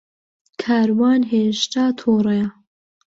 [0.61, 2.47] کاروان ھێشتا تووڕەیە.